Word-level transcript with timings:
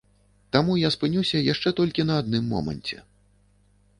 Таму 0.55 0.77
я 0.83 0.89
спынюся 0.95 1.41
яшчэ 1.53 1.73
толькі 1.81 2.05
на 2.09 2.17
адным 2.21 2.43
моманце. 2.53 2.97